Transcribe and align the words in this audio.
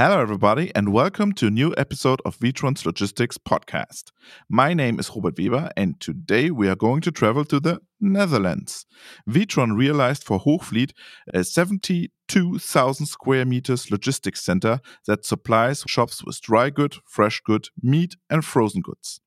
Hello, 0.00 0.20
everybody, 0.20 0.70
and 0.76 0.92
welcome 0.92 1.32
to 1.32 1.48
a 1.48 1.50
new 1.50 1.74
episode 1.76 2.22
of 2.24 2.38
Witron's 2.38 2.86
Logistics 2.86 3.36
Podcast. 3.36 4.12
My 4.48 4.72
name 4.72 5.00
is 5.00 5.10
Robert 5.10 5.36
Weber, 5.36 5.72
and 5.76 5.98
today 5.98 6.52
we 6.52 6.68
are 6.68 6.76
going 6.76 7.00
to 7.00 7.10
travel 7.10 7.44
to 7.46 7.58
the 7.58 7.80
Netherlands. 8.00 8.86
Witron 9.28 9.76
realized 9.76 10.22
for 10.22 10.38
Hoogvliet 10.38 10.92
a 11.34 11.42
72,000 11.42 13.06
square 13.06 13.44
meters 13.44 13.90
logistics 13.90 14.40
center 14.40 14.78
that 15.08 15.24
supplies 15.24 15.82
shops 15.88 16.22
with 16.22 16.40
dry 16.42 16.70
good, 16.70 16.94
fresh 17.04 17.40
good, 17.40 17.66
meat, 17.82 18.14
and 18.30 18.44
frozen 18.44 18.82
goods. 18.82 19.20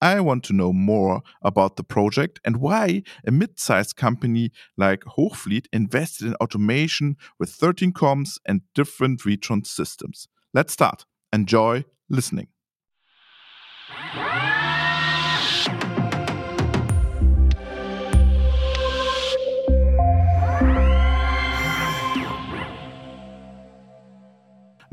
I 0.00 0.20
want 0.20 0.44
to 0.44 0.52
know 0.52 0.72
more 0.72 1.22
about 1.42 1.76
the 1.76 1.84
project 1.84 2.40
and 2.44 2.56
why 2.56 3.02
a 3.26 3.30
mid 3.30 3.58
sized 3.58 3.96
company 3.96 4.52
like 4.76 5.00
Hoogvliet 5.16 5.66
invested 5.72 6.26
in 6.26 6.34
automation 6.36 7.16
with 7.38 7.50
13 7.50 7.92
COMs 7.92 8.38
and 8.46 8.62
different 8.74 9.22
Witron 9.22 9.66
systems. 9.66 10.28
Let's 10.52 10.72
start. 10.72 11.04
Enjoy 11.32 11.84
listening. 12.08 12.48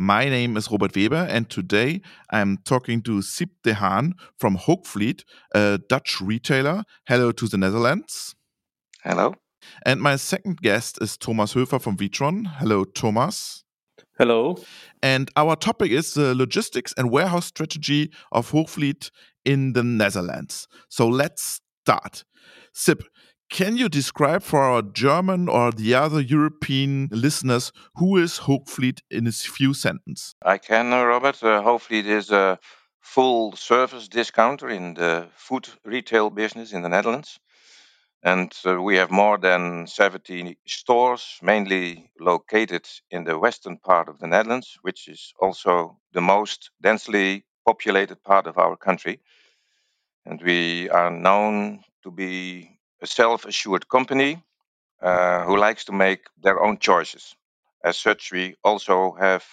My 0.02 0.28
name 0.30 0.58
is 0.58 0.72
Robert 0.72 0.96
Weber, 0.96 1.28
and 1.30 1.48
today 1.48 2.02
I'm 2.32 2.58
talking 2.66 3.04
to 3.04 3.22
Sip 3.22 3.50
de 3.62 3.76
Haan 3.76 4.16
from 4.36 4.58
Hoogvliet, 4.58 5.24
a 5.54 5.78
Dutch 5.78 6.20
retailer. 6.20 6.86
Hello 7.08 7.32
to 7.34 7.48
the 7.48 7.58
Netherlands. 7.58 8.34
Hello. 9.04 9.36
And 9.86 10.02
my 10.02 10.16
second 10.16 10.58
guest 10.58 10.98
is 11.02 11.18
Thomas 11.18 11.54
Höfer 11.54 11.80
from 11.80 11.98
Witron. 11.98 12.48
Hello, 12.48 12.84
Thomas. 12.84 13.64
Hello. 14.18 14.58
And 15.04 15.30
our 15.36 15.56
topic 15.56 15.92
is 15.92 16.16
the 16.16 16.34
logistics 16.34 16.96
and 16.98 17.12
warehouse 17.12 17.46
strategy 17.46 18.12
of 18.32 18.50
Hoogvliet 18.50 19.12
in 19.46 19.74
the 19.74 19.84
Netherlands. 19.84 20.68
So 20.90 21.08
let's 21.08 21.62
start. 21.84 22.24
Sip, 22.74 23.04
can 23.52 23.76
you 23.76 23.90
describe 23.90 24.42
for 24.42 24.62
our 24.62 24.82
German 24.82 25.50
or 25.50 25.72
the 25.72 25.94
other 25.94 26.22
European 26.22 27.10
listeners 27.12 27.72
who 27.96 28.18
is 28.18 28.40
Hoogvliet 28.40 29.02
in 29.12 29.28
a 29.28 29.32
few 29.32 29.74
sentences? 29.74 30.34
I 30.44 30.58
can, 30.58 30.94
uh, 30.94 31.04
Robert. 31.04 31.44
Uh, 31.44 31.62
Hoogvliet 31.62 32.06
is 32.06 32.32
a 32.32 32.58
full 33.02 33.56
service 33.56 34.08
discounter 34.08 34.70
in 34.70 34.94
the 34.94 35.28
food 35.36 35.68
retail 35.84 36.30
business 36.30 36.72
in 36.72 36.82
the 36.82 36.90
Netherlands. 36.90 37.40
And 38.24 38.54
uh, 38.66 38.82
we 38.82 38.96
have 38.96 39.12
more 39.12 39.38
than 39.38 39.86
70 39.86 40.58
stores, 40.66 41.38
mainly 41.42 42.10
located 42.20 42.88
in 43.10 43.26
the 43.26 43.38
western 43.38 43.78
part 43.78 44.08
of 44.08 44.20
the 44.20 44.28
Netherlands, 44.28 44.78
which 44.82 45.10
is 45.10 45.34
also 45.42 45.98
the 46.14 46.22
most 46.22 46.72
densely 46.82 47.44
populated 47.66 48.24
part 48.24 48.48
of 48.48 48.58
our 48.58 48.78
country. 48.78 49.20
And 50.26 50.42
we 50.42 50.90
are 50.90 51.12
known 51.12 51.84
to 52.04 52.12
be 52.12 52.78
a 53.02 53.08
self 53.08 53.46
assured 53.46 53.88
company 53.90 54.44
uh, 55.02 55.44
who 55.46 55.58
likes 55.58 55.86
to 55.86 55.94
make 55.94 56.26
their 56.42 56.62
own 56.64 56.78
choices. 56.80 57.36
As 57.84 57.98
such, 57.98 58.32
we 58.32 58.56
also 58.64 59.14
have 59.20 59.46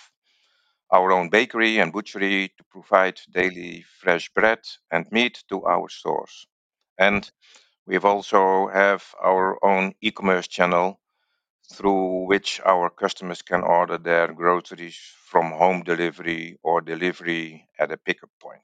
our 0.93 1.13
own 1.13 1.31
bakery 1.31 1.79
and 1.79 1.93
butchery 1.93 2.49
to 2.59 2.65
provide 2.71 3.21
daily 3.33 3.85
fresh 4.01 4.29
bread 4.31 4.61
and 4.91 5.11
meat 5.11 5.43
to 5.49 5.65
our 5.67 5.89
stores. 5.89 6.47
And 6.99 7.31
we 7.87 7.99
also 7.99 8.69
have 8.69 9.05
our 9.23 9.59
own 9.65 9.95
e 10.03 10.11
commerce 10.13 10.49
channel 10.49 11.01
through 11.73 12.27
which 12.27 12.61
our 12.67 12.91
customers 12.91 13.43
can 13.43 13.63
order 13.63 13.99
their 13.99 14.33
groceries 14.35 14.99
from 15.31 15.53
home 15.53 15.83
delivery 15.85 16.59
or 16.63 16.81
delivery 16.83 17.69
at 17.79 17.93
a 17.93 17.99
pickup 17.99 18.31
point. 18.41 18.63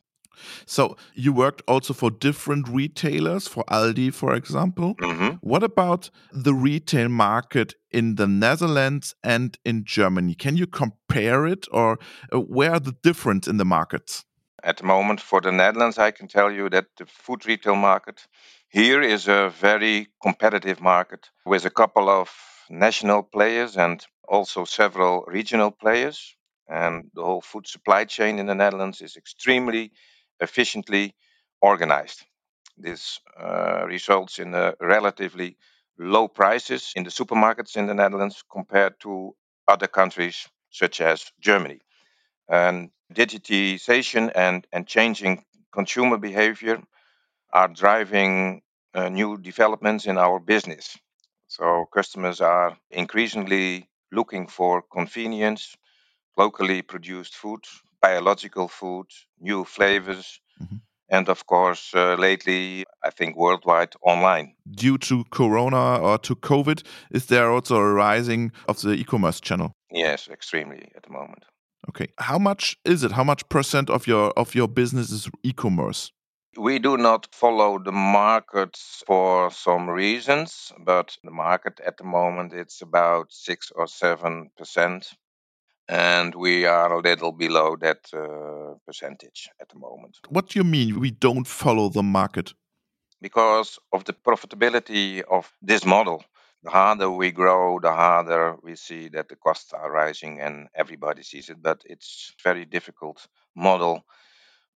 So 0.66 0.96
you 1.14 1.32
worked 1.32 1.62
also 1.66 1.94
for 1.94 2.10
different 2.10 2.68
retailers, 2.68 3.48
for 3.48 3.64
Aldi, 3.70 4.12
for 4.12 4.34
example. 4.34 4.94
Mhm. 4.96 5.38
What 5.40 5.62
about 5.62 6.10
the 6.32 6.54
retail 6.54 7.08
market 7.08 7.74
in 7.90 8.16
the 8.16 8.26
Netherlands 8.26 9.14
and 9.22 9.58
in 9.64 9.84
Germany? 9.84 10.34
Can 10.34 10.56
you 10.56 10.66
compare 10.66 11.46
it, 11.46 11.66
or 11.70 11.98
uh, 12.32 12.40
where 12.40 12.72
are 12.72 12.80
the 12.80 12.96
difference 13.02 13.50
in 13.50 13.56
the 13.58 13.64
markets? 13.64 14.24
At 14.62 14.78
the 14.78 14.84
moment, 14.84 15.20
for 15.20 15.40
the 15.40 15.52
Netherlands, 15.52 15.98
I 15.98 16.10
can 16.10 16.26
tell 16.26 16.50
you 16.50 16.70
that 16.70 16.86
the 16.96 17.06
food 17.06 17.46
retail 17.46 17.76
market 17.76 18.26
here 18.68 19.02
is 19.02 19.28
a 19.28 19.52
very 19.60 20.08
competitive 20.22 20.80
market 20.80 21.30
with 21.44 21.66
a 21.66 21.70
couple 21.70 22.08
of 22.08 22.30
national 22.70 23.22
players 23.22 23.76
and 23.76 24.06
also 24.26 24.64
several 24.64 25.24
regional 25.26 25.70
players. 25.70 26.34
And 26.66 27.10
the 27.14 27.22
whole 27.22 27.42
food 27.42 27.66
supply 27.66 28.06
chain 28.06 28.38
in 28.38 28.46
the 28.46 28.54
Netherlands 28.54 29.02
is 29.02 29.16
extremely 29.16 29.92
efficiently 30.40 31.14
organized. 31.60 32.24
This 32.76 33.20
uh, 33.40 33.84
results 33.86 34.38
in 34.38 34.52
relatively 34.80 35.56
low 35.98 36.28
prices 36.28 36.92
in 36.96 37.04
the 37.04 37.10
supermarkets 37.10 37.76
in 37.76 37.86
the 37.86 37.94
Netherlands 37.94 38.42
compared 38.50 38.98
to 39.00 39.34
other 39.68 39.86
countries 39.86 40.48
such 40.70 41.00
as 41.00 41.32
Germany. 41.40 41.80
And 42.48 42.90
digitization 43.12 44.32
and, 44.34 44.66
and 44.72 44.86
changing 44.86 45.44
consumer 45.72 46.18
behavior 46.18 46.82
are 47.52 47.68
driving 47.68 48.62
uh, 48.94 49.08
new 49.08 49.38
developments 49.38 50.06
in 50.06 50.18
our 50.18 50.40
business. 50.40 50.98
So 51.46 51.86
customers 51.94 52.40
are 52.40 52.76
increasingly 52.90 53.88
looking 54.10 54.48
for 54.48 54.82
convenience, 54.82 55.76
locally 56.36 56.82
produced 56.82 57.36
food, 57.36 57.64
biological 58.08 58.68
food, 58.68 59.06
new 59.40 59.64
flavors, 59.64 60.40
Mhm. 60.60 60.80
and 61.16 61.28
of 61.28 61.40
course, 61.46 61.84
uh, 61.94 62.14
lately, 62.26 62.84
I 63.08 63.10
think 63.10 63.36
worldwide 63.36 63.94
online. 64.02 64.48
Due 64.84 64.98
to 64.98 65.24
Corona 65.30 65.84
or 66.06 66.18
to 66.18 66.34
COVID, 66.36 66.78
is 67.10 67.26
there 67.26 67.48
also 67.50 67.76
a 67.76 67.92
rising 68.06 68.52
of 68.68 68.76
the 68.80 68.92
e-commerce 68.92 69.40
channel? 69.40 69.72
Yes, 69.90 70.28
extremely 70.28 70.82
at 70.96 71.02
the 71.02 71.10
moment. 71.10 71.44
Okay, 71.88 72.08
how 72.18 72.38
much 72.38 72.76
is 72.84 73.04
it? 73.04 73.12
How 73.12 73.24
much 73.24 73.42
percent 73.48 73.90
of 73.90 74.06
your 74.06 74.32
of 74.36 74.54
your 74.54 74.68
business 74.68 75.10
is 75.10 75.30
e-commerce? 75.42 76.12
We 76.56 76.78
do 76.78 76.96
not 76.96 77.26
follow 77.32 77.78
the 77.84 77.92
markets 77.92 79.02
for 79.06 79.50
some 79.50 79.92
reasons, 79.92 80.72
but 80.78 81.18
the 81.24 81.30
market 81.30 81.80
at 81.86 81.96
the 81.96 82.04
moment 82.04 82.52
it's 82.52 82.82
about 82.82 83.26
six 83.32 83.72
or 83.74 83.86
seven 83.88 84.50
percent, 84.56 85.14
and 85.88 86.34
we 86.34 86.66
are 86.66 86.92
a 86.92 87.00
little 87.00 87.32
below 87.32 87.76
that 87.76 87.98
uh, 88.12 88.74
percentage 88.86 89.48
at 89.60 89.68
the 89.68 89.78
moment 89.78 90.18
What 90.28 90.48
do 90.48 90.58
you 90.58 90.64
mean 90.64 91.00
we 91.00 91.10
don't 91.10 91.46
follow 91.46 91.88
the 91.88 92.02
market? 92.02 92.54
because 93.24 93.78
of 93.90 94.04
the 94.04 94.12
profitability 94.12 95.22
of 95.22 95.50
this 95.62 95.86
model. 95.86 96.22
The 96.62 96.70
harder 96.70 97.10
we 97.10 97.32
grow, 97.32 97.80
the 97.80 97.92
harder 97.92 98.56
we 98.62 98.76
see 98.76 99.08
that 99.08 99.28
the 99.28 99.36
costs 99.36 99.72
are 99.72 99.90
rising, 99.90 100.40
and 100.40 100.68
everybody 100.74 101.22
sees 101.22 101.48
it. 101.48 101.62
But 101.62 101.82
it's 101.86 102.34
very 102.42 102.66
difficult 102.66 103.26
model 103.54 104.04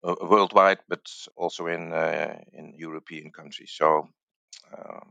uh, 0.03 0.15
worldwide, 0.21 0.79
but 0.87 1.01
also 1.35 1.67
in 1.67 1.93
uh, 1.93 2.37
in 2.53 2.73
European 2.77 3.31
countries. 3.31 3.71
So 3.75 4.09
uh, 4.73 5.01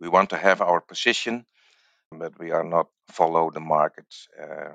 we 0.00 0.08
want 0.08 0.30
to 0.30 0.36
have 0.36 0.60
our 0.60 0.80
position, 0.80 1.44
but 2.10 2.38
we 2.38 2.52
are 2.52 2.64
not 2.64 2.86
follow 3.08 3.50
the 3.50 3.60
market 3.60 4.06
uh, 4.40 4.74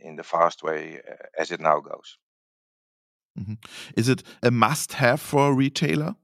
in 0.00 0.16
the 0.16 0.22
fast 0.22 0.62
way 0.62 1.00
uh, 1.08 1.14
as 1.38 1.50
it 1.50 1.60
now 1.60 1.80
goes. 1.80 2.18
Mhm. 3.38 3.58
Is 3.96 4.08
it 4.08 4.22
a 4.42 4.50
must-have 4.50 5.20
for 5.20 5.48
a 5.48 5.52
retailer? 5.52 6.14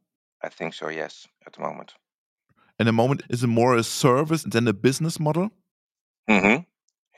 I 0.42 0.48
think 0.48 0.74
so. 0.74 0.88
Yes, 0.88 1.26
at 1.46 1.52
the 1.52 1.60
moment. 1.60 1.94
In 2.78 2.88
a 2.88 2.92
moment, 2.92 3.22
is 3.28 3.42
it 3.42 3.48
more 3.48 3.76
a 3.76 3.82
service 3.82 4.44
than 4.44 4.68
a 4.68 4.72
business 4.72 5.18
model? 5.18 5.50
Mm 6.26 6.40
-hmm. 6.42 6.66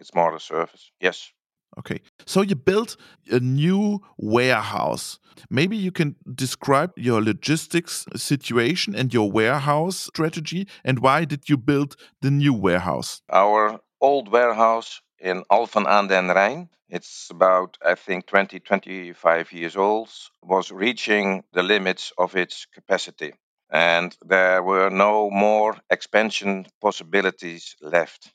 It's 0.00 0.14
more 0.14 0.34
a 0.34 0.38
service. 0.38 0.92
Yes. 0.98 1.34
Okay. 1.78 2.00
So 2.26 2.42
you 2.42 2.56
built 2.56 2.96
a 3.30 3.38
new 3.38 4.00
warehouse. 4.16 5.18
Maybe 5.48 5.76
you 5.76 5.92
can 5.92 6.16
describe 6.24 6.92
your 6.96 7.22
logistics 7.22 8.04
situation 8.16 8.94
and 8.94 9.12
your 9.12 9.30
warehouse 9.32 9.96
strategy 9.98 10.66
and 10.84 10.98
why 10.98 11.24
did 11.24 11.48
you 11.48 11.56
build 11.56 11.96
the 12.20 12.30
new 12.30 12.52
warehouse? 12.52 13.22
Our 13.28 13.80
old 14.00 14.28
warehouse 14.28 15.00
in 15.22 15.44
Alphen 15.48 15.86
aan 15.86 16.08
den 16.08 16.30
Rijn, 16.30 16.70
it's 16.88 17.30
about, 17.30 17.78
I 17.80 17.94
think, 17.94 18.26
20, 18.26 18.60
25 18.60 19.52
years 19.52 19.76
old, 19.76 20.10
was 20.40 20.70
reaching 20.70 21.44
the 21.52 21.62
limits 21.62 22.12
of 22.18 22.34
its 22.34 22.66
capacity. 22.74 23.32
And 23.70 24.16
there 24.28 24.62
were 24.62 24.90
no 24.90 25.30
more 25.30 25.76
expansion 25.90 26.66
possibilities 26.80 27.76
left. 27.80 28.32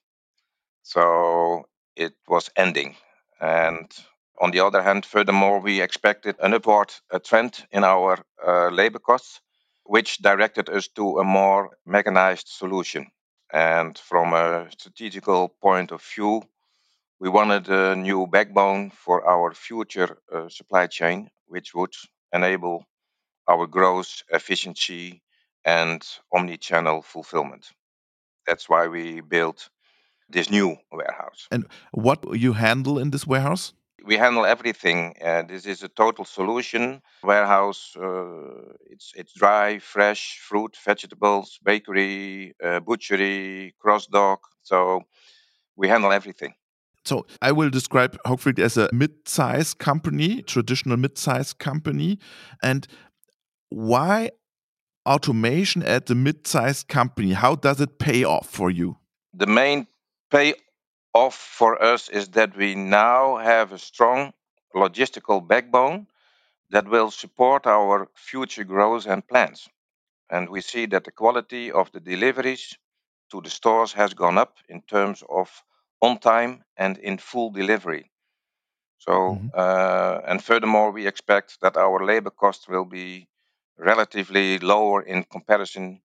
So 0.83 1.67
it 1.95 2.13
was 2.27 2.49
ending. 2.55 2.95
And 3.39 3.91
on 4.39 4.51
the 4.51 4.61
other 4.61 4.81
hand, 4.81 5.05
furthermore, 5.05 5.59
we 5.59 5.81
expected 5.81 6.35
an 6.39 6.53
upward 6.53 6.93
trend 7.25 7.67
in 7.71 7.83
our 7.83 8.17
uh, 8.45 8.69
labor 8.69 8.99
costs, 8.99 9.41
which 9.83 10.19
directed 10.19 10.69
us 10.69 10.87
to 10.95 11.19
a 11.19 11.23
more 11.23 11.77
mechanized 11.85 12.47
solution. 12.47 13.07
And 13.51 13.97
from 13.97 14.33
a 14.33 14.67
strategical 14.71 15.49
point 15.61 15.91
of 15.91 16.01
view, 16.01 16.43
we 17.19 17.29
wanted 17.29 17.67
a 17.69 17.95
new 17.95 18.27
backbone 18.27 18.91
for 18.91 19.27
our 19.27 19.53
future 19.53 20.17
uh, 20.31 20.49
supply 20.49 20.87
chain, 20.87 21.29
which 21.47 21.73
would 21.73 21.93
enable 22.33 22.85
our 23.47 23.65
growth, 23.65 24.23
efficiency, 24.31 25.21
and 25.65 26.05
omni-channel 26.31 27.01
fulfillment. 27.01 27.71
That's 28.45 28.69
why 28.69 28.87
we 28.87 29.21
built 29.21 29.69
this 30.29 30.49
new 30.49 30.77
warehouse. 30.91 31.47
And 31.51 31.65
what 31.91 32.19
you 32.37 32.53
handle 32.53 32.99
in 32.99 33.11
this 33.11 33.25
warehouse? 33.25 33.73
We 34.05 34.15
handle 34.15 34.45
everything. 34.45 35.15
Uh, 35.21 35.43
this 35.43 35.65
is 35.65 35.83
a 35.83 35.89
total 35.89 36.23
solution 36.23 37.01
warehouse. 37.23 37.95
Uh, 37.95 38.73
it's 38.89 39.11
it's 39.15 39.33
dry, 39.33 39.79
fresh 39.79 40.39
fruit, 40.39 40.77
vegetables, 40.85 41.59
bakery, 41.63 42.53
uh, 42.63 42.79
butchery, 42.79 43.73
cross 43.79 44.07
dock. 44.07 44.41
So 44.61 45.01
we 45.75 45.87
handle 45.89 46.11
everything. 46.11 46.53
So 47.07 47.25
I 47.41 47.53
will 47.53 47.69
describe 47.69 48.17
Hoogvliet 48.25 48.59
as 48.59 48.75
a 48.75 48.89
mid-size 48.91 49.73
company, 49.73 50.41
traditional 50.41 50.97
mid-size 50.97 51.53
company. 51.53 52.19
And 52.61 52.85
why 53.69 54.31
automation 55.05 55.83
at 55.83 56.07
the 56.07 56.15
mid-size 56.15 56.83
company? 56.83 57.31
How 57.31 57.55
does 57.55 57.79
it 57.79 57.97
pay 57.97 58.25
off 58.25 58.49
for 58.49 58.69
you? 58.69 58.97
The 59.33 59.47
main 59.47 59.87
pay 60.29 60.55
off 61.13 61.35
for 61.35 61.81
us 61.81 62.09
is 62.09 62.27
that 62.29 62.57
we 62.57 62.75
now 62.75 63.37
have 63.37 63.71
a 63.71 63.77
strong 63.77 64.33
logistical 64.75 65.47
backbone 65.47 66.07
that 66.71 66.89
will 66.89 67.09
support 67.09 67.65
our 67.65 68.09
future 68.15 68.65
growth 68.65 69.05
and 69.05 69.25
plans. 69.25 69.69
And 70.29 70.49
we 70.49 70.59
see 70.59 70.87
that 70.87 71.05
the 71.05 71.11
quality 71.11 71.71
of 71.71 71.89
the 71.93 72.01
deliveries 72.01 72.77
to 73.31 73.39
the 73.39 73.49
stores 73.49 73.93
has 73.93 74.13
gone 74.13 74.37
up 74.37 74.57
in 74.67 74.81
terms 74.81 75.23
of 75.29 75.63
on 76.01 76.19
time 76.19 76.63
and 76.75 76.97
in 76.97 77.17
full 77.17 77.51
delivery. 77.51 78.11
So, 78.99 79.11
Mhm. 79.11 79.51
uh, 79.53 80.21
and 80.25 80.43
furthermore, 80.43 80.91
we 80.91 81.07
expect 81.07 81.59
that 81.61 81.77
our 81.77 82.05
labor 82.05 82.31
cost 82.31 82.67
will 82.67 82.85
be 82.85 83.27
relatively 83.77 84.59
lower 84.59 85.01
in 85.01 85.23
comparison 85.23 86.01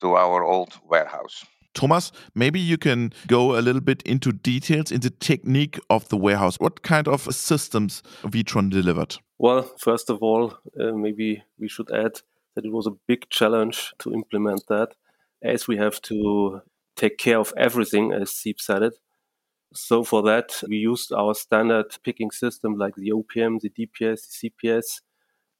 to 0.00 0.16
our 0.16 0.42
old 0.42 0.80
warehouse. 0.84 1.44
Thomas, 1.74 2.12
maybe 2.34 2.60
you 2.60 2.76
can 2.76 3.12
go 3.26 3.58
a 3.58 3.62
little 3.62 3.80
bit 3.80 4.02
into 4.02 4.32
details 4.32 4.92
in 4.92 5.00
the 5.00 5.10
technique 5.10 5.78
of 5.88 6.08
the 6.08 6.16
warehouse. 6.16 6.56
What 6.60 6.82
kind 6.82 7.08
of 7.08 7.22
systems 7.34 8.02
Witron 8.22 8.70
delivered? 8.70 9.16
Well, 9.38 9.62
first 9.78 10.10
of 10.10 10.22
all, 10.22 10.54
uh, 10.78 10.92
maybe 10.92 11.42
we 11.58 11.68
should 11.68 11.90
add 11.90 12.20
that 12.54 12.64
it 12.64 12.72
was 12.72 12.86
a 12.86 12.96
big 13.06 13.28
challenge 13.30 13.92
to 13.98 14.12
implement 14.12 14.66
that, 14.68 14.94
as 15.42 15.66
we 15.66 15.78
have 15.78 16.00
to 16.02 16.60
take 16.96 17.16
care 17.16 17.38
of 17.38 17.52
everything, 17.56 18.12
as 18.12 18.30
Sieb 18.30 18.60
said 18.60 18.82
it. 18.82 18.94
So 19.74 20.04
for 20.04 20.22
that, 20.22 20.62
we 20.68 20.76
used 20.76 21.12
our 21.12 21.34
standard 21.34 21.96
picking 22.04 22.30
system 22.30 22.76
like 22.76 22.94
the 22.94 23.12
OPM, 23.12 23.60
the 23.60 23.70
DPS, 23.70 24.40
the 24.40 24.50
CPS, 24.50 25.00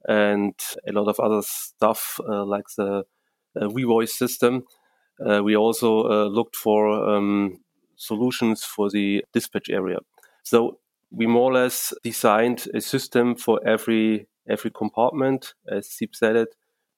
and 0.09 0.55
a 0.87 0.93
lot 0.93 1.09
of 1.09 1.20
other 1.20 1.43
stuff 1.43 2.20
uh, 2.29 2.44
like 2.44 2.67
the 2.76 3.05
uh, 3.56 3.69
VVoice 3.69 4.11
system. 4.11 4.64
Uh, 5.25 5.43
we 5.43 5.56
also 5.56 6.05
uh, 6.05 6.26
looked 6.26 6.56
for 6.56 6.88
um, 7.09 7.61
solutions 7.97 8.64
for 8.64 8.91
the 8.91 9.25
dispatch 9.32 9.70
area. 9.70 9.99
So 10.43 10.79
we 11.11 11.26
more 11.26 11.50
or 11.50 11.55
less 11.55 11.93
designed 12.03 12.67
a 12.75 12.81
system 12.81 13.37
for 13.37 13.61
every 13.67 14.26
every 14.49 14.70
compartment. 14.70 15.55
As 15.70 15.87
Sieb 15.87 16.17
said 16.17 16.35
it, 16.35 16.49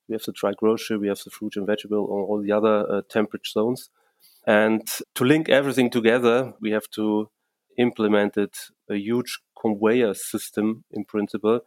we 0.09 0.15
have 0.15 0.23
the 0.23 0.33
dry 0.33 0.53
grocery, 0.57 0.97
we 0.97 1.09
have 1.09 1.21
the 1.23 1.31
fruit 1.31 1.57
and 1.57 1.67
vegetable, 1.67 2.07
or 2.09 2.25
all 2.25 2.41
the 2.41 2.53
other 2.53 2.91
uh, 2.91 3.03
temperature 3.09 3.51
zones. 3.51 3.91
And 4.47 4.87
to 5.15 5.25
link 5.25 5.49
everything 5.49 5.91
together, 5.91 6.53
we 6.61 6.71
have 6.73 6.89
to 6.91 7.31
implement 7.79 8.37
it, 8.37 8.57
a 8.91 8.97
huge 8.97 9.41
conveyor 9.61 10.15
system 10.15 10.85
in 10.91 11.05
principle. 11.05 11.61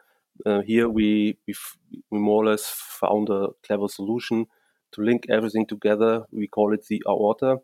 Uh, 0.46 0.62
here 0.62 0.88
we, 0.88 1.38
we, 1.48 1.56
we 2.12 2.20
more 2.20 2.44
or 2.44 2.48
less 2.52 2.68
found 2.68 3.30
a 3.30 3.48
clever 3.66 3.88
solution 3.88 4.46
to 4.92 5.02
link 5.02 5.26
everything 5.30 5.66
together. 5.66 6.24
We 6.32 6.48
call 6.48 6.74
it 6.74 6.86
the 6.86 7.02
aorta. 7.08 7.58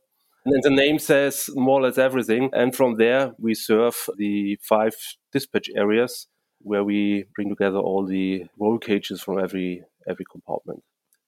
And 0.46 0.64
the 0.64 0.70
name 0.70 1.00
says 1.00 1.50
more 1.54 1.80
or 1.80 1.84
less 1.84 1.98
everything. 1.98 2.50
And 2.52 2.76
from 2.76 2.96
there, 2.96 3.34
we 3.40 3.54
serve 3.54 3.96
the 4.18 4.58
five 4.62 4.96
dispatch 5.32 5.70
areas 5.76 6.28
where 6.60 6.84
we 6.84 7.26
bring 7.36 7.50
together 7.50 7.78
all 7.78 8.06
the 8.06 8.46
roll 8.60 8.78
cages 8.78 9.22
from 9.22 9.40
every 9.40 9.84
every 10.08 10.26
compartment 10.30 10.84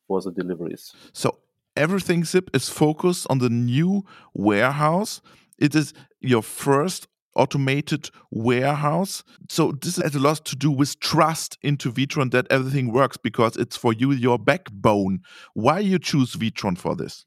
for 0.07 0.21
the 0.21 0.31
deliveries. 0.31 0.93
So 1.13 1.37
everything 1.75 2.23
zip 2.23 2.49
is 2.53 2.69
focused 2.69 3.27
on 3.29 3.39
the 3.39 3.49
new 3.49 4.03
warehouse. 4.33 5.21
It 5.57 5.75
is 5.75 5.93
your 6.21 6.41
first 6.41 7.07
automated 7.35 8.09
warehouse. 8.31 9.23
So 9.49 9.73
this 9.73 9.97
has 9.97 10.15
a 10.15 10.19
lot 10.19 10.45
to 10.45 10.55
do 10.55 10.71
with 10.71 10.99
trust 10.99 11.57
into 11.61 11.91
Witron 11.91 12.31
that 12.31 12.47
everything 12.49 12.91
works 12.93 13.17
because 13.17 13.57
it's 13.57 13.75
for 13.77 13.91
you 13.93 14.11
your 14.11 14.39
backbone. 14.39 15.19
Why 15.53 15.79
you 15.79 15.99
choose 15.99 16.35
Witron 16.35 16.77
for 16.77 16.95
this? 16.95 17.25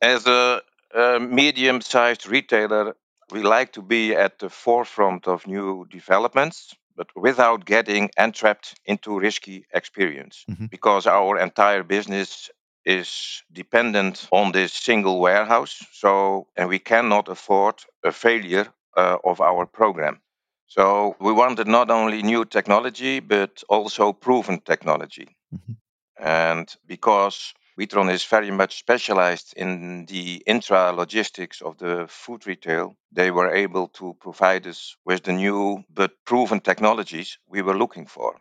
As 0.00 0.26
a, 0.26 0.62
a 0.94 1.20
medium 1.20 1.80
sized 1.82 2.26
retailer, 2.26 2.96
we 3.30 3.42
like 3.42 3.72
to 3.74 3.82
be 3.82 4.14
at 4.14 4.38
the 4.38 4.48
forefront 4.48 5.28
of 5.28 5.46
new 5.46 5.86
developments, 5.90 6.74
but 6.96 7.08
without 7.14 7.66
getting 7.66 8.10
entrapped 8.18 8.74
into 8.86 9.18
risky 9.18 9.66
experience 9.74 10.44
Mhm. 10.50 10.70
because 10.70 11.06
our 11.06 11.38
entire 11.38 11.82
business 11.84 12.50
is 12.84 13.42
dependent 13.52 14.28
on 14.32 14.52
this 14.52 14.72
single 14.72 15.20
warehouse. 15.20 15.84
So, 15.92 16.48
and 16.56 16.68
we 16.68 16.78
cannot 16.78 17.28
afford 17.28 17.76
a 18.04 18.12
failure 18.12 18.66
uh, 18.96 19.18
of 19.24 19.40
our 19.40 19.66
program. 19.66 20.20
So, 20.66 21.16
we 21.20 21.32
wanted 21.32 21.66
not 21.68 21.90
only 21.90 22.22
new 22.22 22.44
technology, 22.44 23.20
but 23.20 23.62
also 23.68 24.12
proven 24.12 24.60
technology. 24.60 25.36
Mhm. 25.52 25.76
And 26.18 26.68
because 26.86 27.54
Witron 27.78 28.10
is 28.10 28.24
very 28.24 28.50
much 28.50 28.78
specialized 28.78 29.54
in 29.56 30.06
the 30.06 30.42
intra 30.46 30.92
logistics 30.92 31.60
of 31.62 31.78
the 31.78 32.06
food 32.08 32.46
retail, 32.46 32.96
they 33.10 33.30
were 33.30 33.50
able 33.50 33.88
to 33.88 34.14
provide 34.20 34.66
us 34.66 34.96
with 35.04 35.24
the 35.24 35.32
new 35.32 35.84
but 35.90 36.12
proven 36.24 36.60
technologies 36.60 37.38
we 37.46 37.62
were 37.62 37.76
looking 37.76 38.06
for. 38.06 38.40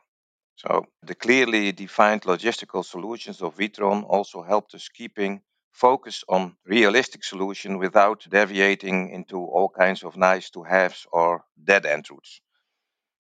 So 0.60 0.86
the 1.04 1.16
clearly 1.16 1.72
defined 1.72 2.24
logistical 2.24 2.84
solutions 2.84 3.42
of 3.42 3.56
Witron 3.58 4.04
also 4.04 4.44
helped 4.44 4.74
us 4.76 4.90
keeping 4.90 5.42
focus 5.72 6.24
on 6.28 6.56
realistic 6.66 7.24
solution 7.24 7.78
without 7.78 8.28
deviating 8.30 9.10
into 9.10 9.38
all 9.38 9.70
kinds 9.70 10.04
of 10.04 10.18
nice 10.18 10.50
to 10.50 10.64
haves 10.64 11.08
or 11.14 11.46
dead 11.64 11.86
end 11.86 12.08
routes. 12.12 12.42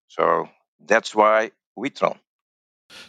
So 0.09 0.49
that's 0.85 1.15
why 1.15 1.53
Witron. 1.79 2.19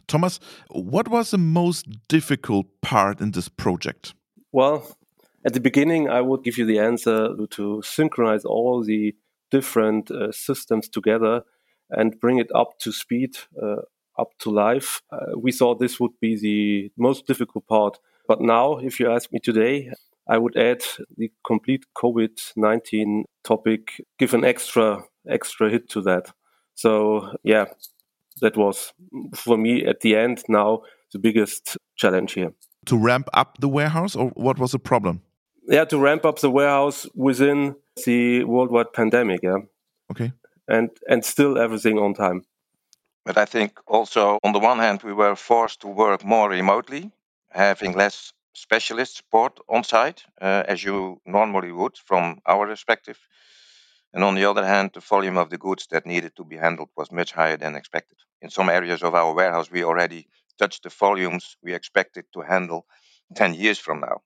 Thomas, 0.07 0.39
what 0.69 1.07
was 1.07 1.31
the 1.31 1.39
most 1.39 1.87
difficult 2.07 2.67
part 2.81 3.21
in 3.21 3.31
this 3.31 3.49
project? 3.49 4.13
Well, 4.51 4.95
at 5.43 5.53
the 5.53 5.61
beginning, 5.61 6.07
I 6.07 6.21
would 6.21 6.43
give 6.43 6.59
you 6.59 6.65
the 6.67 6.79
answer 6.79 7.29
to 7.49 7.81
synchronize 7.81 8.45
all 8.45 8.83
the 8.83 9.15
different 9.49 10.11
uh, 10.11 10.31
systems 10.31 10.87
together 10.87 11.41
and 11.89 12.19
bring 12.19 12.37
it 12.37 12.51
up 12.53 12.77
to 12.79 12.91
speed, 12.91 13.37
uh, 13.59 13.81
up 14.19 14.31
to 14.39 14.49
life. 14.49 15.01
Uh, 15.11 15.37
we 15.37 15.51
thought 15.51 15.79
this 15.79 15.99
would 15.99 16.19
be 16.19 16.35
the 16.37 16.91
most 16.97 17.25
difficult 17.27 17.65
part. 17.67 17.99
But 18.27 18.41
now, 18.41 18.77
if 18.77 18.99
you 18.99 19.11
ask 19.11 19.31
me 19.31 19.39
today, 19.39 19.91
I 20.27 20.37
would 20.37 20.55
add 20.57 20.83
the 21.17 21.31
complete 21.45 21.85
COVID 21.97 22.51
19 22.55 23.25
topic, 23.43 23.81
give 24.19 24.33
an 24.33 24.45
extra, 24.45 25.03
extra 25.27 25.69
hit 25.69 25.89
to 25.89 26.01
that. 26.01 26.31
So, 26.75 27.33
yeah, 27.43 27.65
that 28.41 28.55
was 28.55 28.93
for 29.35 29.57
me 29.57 29.85
at 29.85 30.01
the 30.01 30.15
end 30.15 30.43
now 30.47 30.81
the 31.11 31.19
biggest 31.19 31.77
challenge 31.97 32.33
here. 32.33 32.53
To 32.85 32.97
ramp 32.97 33.27
up 33.33 33.57
the 33.59 33.67
warehouse, 33.67 34.15
or 34.15 34.29
what 34.35 34.59
was 34.59 34.71
the 34.71 34.79
problem? 34.79 35.21
Yeah, 35.67 35.85
to 35.85 35.97
ramp 35.97 36.25
up 36.25 36.39
the 36.39 36.49
warehouse 36.51 37.07
within 37.15 37.75
the 38.05 38.43
worldwide 38.45 38.93
pandemic, 38.93 39.41
yeah, 39.43 39.57
Okay. 40.11 40.31
and 40.67 40.89
and 41.09 41.25
still 41.25 41.57
everything 41.57 41.97
on 41.99 42.13
time. 42.13 42.43
But 43.29 43.37
I 43.37 43.45
think 43.45 43.79
also, 43.85 44.39
on 44.43 44.53
the 44.53 44.65
one 44.71 44.79
hand, 44.79 45.03
we 45.03 45.13
were 45.13 45.35
forced 45.35 45.81
to 45.81 45.87
work 45.87 46.25
more 46.25 46.49
remotely, 46.49 47.11
having 47.51 47.93
less 47.93 48.33
specialist 48.55 49.17
support 49.17 49.59
on 49.69 49.83
site, 49.83 50.23
uh, 50.41 50.63
as 50.67 50.83
you 50.83 51.21
normally 51.27 51.71
would 51.71 51.95
from 51.95 52.41
our 52.47 52.65
perspective. 52.65 53.19
And 54.15 54.23
on 54.23 54.33
the 54.33 54.45
other 54.45 54.65
hand, 54.65 54.93
the 54.95 54.99
volume 55.01 55.37
of 55.37 55.51
the 55.51 55.59
goods 55.59 55.85
that 55.91 56.07
needed 56.07 56.35
to 56.37 56.43
be 56.43 56.57
handled 56.57 56.89
was 56.97 57.11
much 57.11 57.31
higher 57.31 57.55
than 57.55 57.75
expected. 57.75 58.17
In 58.41 58.49
some 58.49 58.67
areas 58.67 59.03
of 59.03 59.13
our 59.13 59.31
warehouse, 59.35 59.69
we 59.69 59.83
already 59.83 60.27
touched 60.57 60.81
the 60.81 60.89
volumes 60.89 61.55
we 61.61 61.75
expected 61.75 62.25
to 62.33 62.41
handle 62.41 62.87
10 63.35 63.53
years 63.53 63.77
from 63.77 63.99
now. 63.99 64.23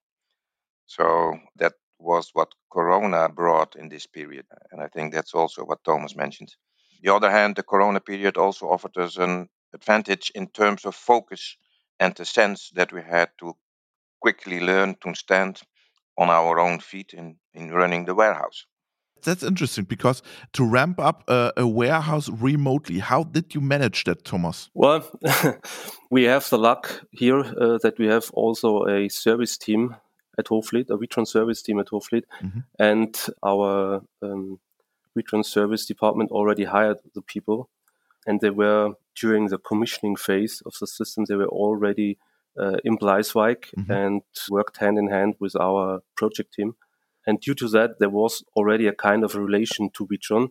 So 0.85 1.37
that 1.57 1.73
was 1.99 2.29
what 2.31 2.53
Corona 2.71 3.27
brought 3.27 3.75
in 3.75 3.89
this 3.89 4.07
period. 4.07 4.45
And 4.71 4.81
I 4.81 4.87
think 4.87 5.13
that's 5.13 5.33
also 5.33 5.65
what 5.65 5.83
Thomas 5.83 6.15
mentioned. 6.15 6.55
The 7.03 7.13
other 7.13 7.29
hand, 7.29 7.57
the 7.57 7.63
Corona 7.63 7.99
period 7.99 8.37
also 8.37 8.67
offered 8.67 8.97
us 8.97 9.17
an 9.17 9.49
advantage 9.73 10.31
in 10.33 10.47
terms 10.47 10.85
of 10.85 10.95
focus 10.95 11.57
and 11.99 12.15
the 12.15 12.25
sense 12.25 12.71
that 12.75 12.93
we 12.93 13.01
had 13.01 13.29
to 13.39 13.55
quickly 14.21 14.61
learn 14.61 14.95
to 15.01 15.13
stand 15.13 15.61
on 16.17 16.29
our 16.29 16.59
own 16.59 16.79
feet 16.79 17.13
in, 17.13 17.35
in 17.53 17.71
running 17.71 18.05
the 18.05 18.15
warehouse. 18.15 18.65
That's 19.23 19.43
interesting 19.43 19.85
because 19.85 20.21
to 20.53 20.65
ramp 20.65 20.99
up 20.99 21.23
a, 21.27 21.51
a 21.57 21.67
warehouse 21.67 22.29
remotely, 22.29 22.99
how 22.99 23.23
did 23.23 23.53
you 23.53 23.61
manage 23.61 24.03
that, 24.05 24.23
Thomas? 24.23 24.69
Well, 24.73 25.03
we 26.11 26.23
have 26.23 26.49
the 26.49 26.57
luck 26.57 27.01
here 27.11 27.39
uh, 27.39 27.79
that 27.83 27.95
we 27.97 28.07
have 28.07 28.29
also 28.33 28.85
a 28.85 29.09
service 29.09 29.57
team 29.57 29.95
at 30.37 30.45
Hoogvliet, 30.45 30.89
a 30.89 30.97
Witron 30.97 31.27
service 31.27 31.61
team 31.61 31.79
at 31.79 31.87
Hoogvliet, 31.87 32.23
mm 32.41 32.51
-hmm. 32.51 32.63
and 32.79 33.29
our 33.41 34.01
um, 34.21 34.59
Witron 35.15 35.43
service 35.43 35.85
department 35.85 36.31
already 36.31 36.65
hired 36.65 36.97
the 37.13 37.21
people, 37.21 37.69
and 38.25 38.39
they 38.39 38.49
were 38.49 38.93
during 39.15 39.47
the 39.47 39.57
commissioning 39.57 40.15
phase 40.15 40.61
of 40.65 40.73
the 40.79 40.87
system. 40.87 41.25
They 41.25 41.35
were 41.35 41.47
already 41.47 42.17
uh, 42.57 42.77
in 42.83 42.97
Bleiswijk 42.97 43.71
mm 43.75 43.83
-hmm. 43.83 44.05
and 44.05 44.21
worked 44.49 44.77
hand 44.77 44.97
in 44.97 45.09
hand 45.11 45.35
with 45.39 45.55
our 45.55 46.01
project 46.13 46.53
team. 46.53 46.75
And 47.25 47.45
due 47.45 47.55
to 47.55 47.67
that, 47.69 47.97
there 47.97 48.11
was 48.11 48.43
already 48.53 48.87
a 48.87 48.95
kind 49.09 49.23
of 49.23 49.35
relation 49.35 49.89
to 49.91 50.05
Witron. 50.05 50.49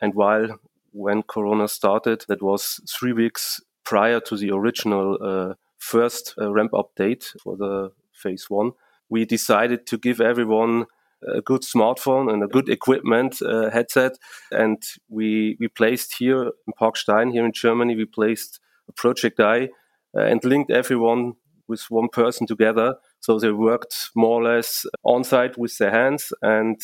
And 0.00 0.14
while 0.14 0.58
when 0.92 1.22
Corona 1.22 1.68
started, 1.68 2.24
that 2.26 2.40
was 2.40 2.80
three 2.98 3.12
weeks 3.12 3.60
prior 3.82 4.20
to 4.20 4.36
the 4.36 4.50
original 4.50 5.18
uh, 5.20 5.54
first 5.76 6.34
uh, 6.40 6.52
ramp 6.52 6.72
up 6.74 6.94
date 6.96 7.34
for 7.42 7.56
the 7.56 7.92
phase 8.12 8.46
one, 8.48 8.72
we 9.08 9.24
decided 9.24 9.86
to 9.86 9.98
give 9.98 10.20
everyone 10.20 10.86
a 11.26 11.40
good 11.40 11.62
smartphone 11.62 12.32
and 12.32 12.42
a 12.42 12.46
good 12.46 12.68
equipment 12.68 13.40
uh, 13.42 13.70
headset. 13.70 14.12
And 14.50 14.82
we 15.08 15.56
we 15.60 15.68
placed 15.68 16.16
here 16.18 16.42
in 16.66 16.72
Parkstein, 16.80 17.32
here 17.32 17.44
in 17.44 17.52
Germany, 17.52 17.96
we 17.96 18.04
placed 18.04 18.60
a 18.88 18.92
project 18.92 19.40
eye 19.40 19.68
uh, 20.16 20.22
and 20.22 20.44
linked 20.44 20.70
everyone 20.70 21.34
with 21.68 21.82
one 21.88 22.08
person 22.08 22.46
together. 22.46 22.96
So 23.20 23.38
they 23.38 23.50
worked 23.50 24.10
more 24.14 24.40
or 24.40 24.44
less 24.44 24.86
on 25.04 25.24
site 25.24 25.58
with 25.58 25.76
their 25.78 25.90
hands 25.90 26.32
and 26.42 26.80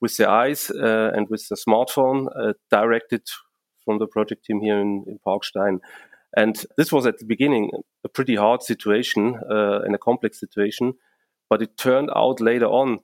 with 0.00 0.16
their 0.16 0.28
eyes 0.28 0.70
uh, 0.70 1.10
and 1.14 1.28
with 1.28 1.48
the 1.48 1.56
smartphone 1.56 2.28
uh, 2.36 2.54
directed 2.70 3.22
from 3.84 3.98
the 3.98 4.06
project 4.06 4.44
team 4.44 4.60
here 4.60 4.78
in, 4.78 5.04
in, 5.06 5.18
Parkstein. 5.26 5.78
And 6.36 6.64
this 6.76 6.92
was 6.92 7.06
at 7.06 7.18
the 7.18 7.24
beginning 7.24 7.70
a 8.04 8.08
pretty 8.08 8.36
hard 8.36 8.62
situation 8.62 9.40
uh, 9.50 9.80
and 9.80 9.94
a 9.94 9.98
complex 9.98 10.38
situation. 10.38 10.94
But 11.48 11.62
it 11.62 11.78
turned 11.78 12.10
out 12.14 12.40
later 12.40 12.66
on 12.66 13.00